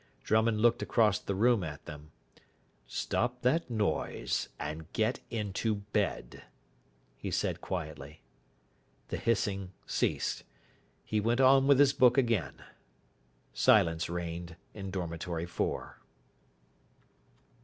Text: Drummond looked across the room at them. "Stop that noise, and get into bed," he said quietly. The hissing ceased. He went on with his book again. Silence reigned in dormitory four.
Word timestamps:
Drummond 0.23 0.59
looked 0.61 0.81
across 0.81 1.19
the 1.19 1.35
room 1.35 1.63
at 1.63 1.85
them. 1.85 2.09
"Stop 2.87 3.43
that 3.43 3.69
noise, 3.69 4.49
and 4.59 4.91
get 4.93 5.19
into 5.29 5.75
bed," 5.75 6.41
he 7.15 7.29
said 7.29 7.61
quietly. 7.61 8.19
The 9.09 9.17
hissing 9.17 9.73
ceased. 9.85 10.43
He 11.05 11.19
went 11.19 11.39
on 11.39 11.67
with 11.67 11.77
his 11.77 11.93
book 11.93 12.17
again. 12.17 12.63
Silence 13.53 14.09
reigned 14.09 14.55
in 14.73 14.89
dormitory 14.89 15.45
four. 15.45 15.99